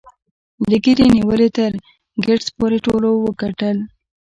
[0.69, 1.71] له ګيري نیولې تر
[2.25, 3.77] ګیټس پورې ټولو وګټل